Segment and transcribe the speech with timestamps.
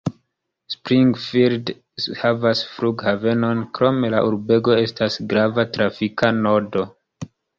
[0.75, 1.67] Springfield
[2.21, 6.87] havas flughavenon, krome la urbego estas grava trafika nodo.